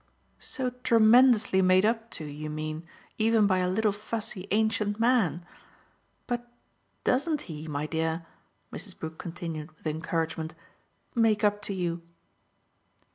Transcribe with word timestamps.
"So 0.39 0.71
tremendously 0.71 1.61
made 1.61 1.85
up 1.85 2.09
to, 2.17 2.25
you 2.25 2.49
mean 2.49 2.87
even 3.19 3.45
by 3.45 3.59
a 3.59 3.69
little 3.69 3.91
fussy 3.91 4.47
ancient 4.49 4.99
man? 4.99 5.45
But 6.25 6.51
DOESN'T 7.03 7.41
he, 7.41 7.67
my 7.67 7.85
dear," 7.85 8.25
Mrs. 8.73 8.97
Brook 8.97 9.19
continued 9.19 9.69
with 9.77 9.85
encouragement, 9.85 10.55
"make 11.13 11.43
up 11.43 11.61
to 11.69 11.75
you?" 11.75 12.01